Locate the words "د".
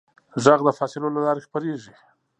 0.65-0.69